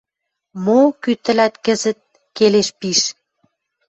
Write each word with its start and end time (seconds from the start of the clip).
Мо, 0.63 0.79
кӱ 1.01 1.11
тӹлӓт 1.23 1.53
кӹзӹт 1.65 1.99
келеш 2.37 2.69
пиш. 2.79 3.01